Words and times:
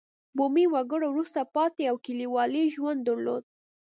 بومي 0.35 0.65
وګړو 0.73 1.07
وروسته 1.11 1.39
پاتې 1.55 1.83
او 1.91 1.95
کلیوالي 2.05 2.63
ژوند 2.75 2.99
درلود. 3.07 3.43